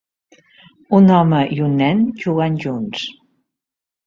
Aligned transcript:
Un 0.99 1.11
home 1.17 1.41
i 1.57 1.61
un 1.67 1.75
nen 1.83 2.01
jugant 2.25 2.57
junts. 2.65 3.05